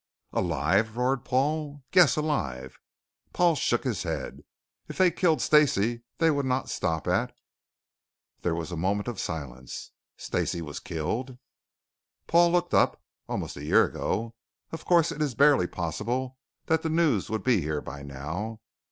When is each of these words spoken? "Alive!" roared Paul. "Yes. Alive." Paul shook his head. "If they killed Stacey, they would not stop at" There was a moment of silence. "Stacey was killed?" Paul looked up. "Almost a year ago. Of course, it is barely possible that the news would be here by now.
"Alive!" 0.33 0.97
roared 0.97 1.23
Paul. 1.23 1.83
"Yes. 1.93 2.15
Alive." 2.17 2.79
Paul 3.33 3.53
shook 3.53 3.83
his 3.83 4.01
head. 4.01 4.43
"If 4.87 4.97
they 4.97 5.11
killed 5.11 5.43
Stacey, 5.43 6.01
they 6.17 6.31
would 6.31 6.47
not 6.47 6.71
stop 6.71 7.07
at" 7.07 7.31
There 8.41 8.55
was 8.55 8.71
a 8.71 8.75
moment 8.75 9.07
of 9.07 9.19
silence. 9.19 9.91
"Stacey 10.17 10.59
was 10.59 10.79
killed?" 10.79 11.37
Paul 12.25 12.51
looked 12.51 12.73
up. 12.73 12.99
"Almost 13.29 13.57
a 13.57 13.63
year 13.63 13.85
ago. 13.85 14.33
Of 14.71 14.85
course, 14.85 15.11
it 15.11 15.21
is 15.21 15.35
barely 15.35 15.67
possible 15.67 16.35
that 16.65 16.81
the 16.81 16.89
news 16.89 17.29
would 17.29 17.43
be 17.43 17.61
here 17.61 17.79
by 17.79 18.01
now. 18.01 18.59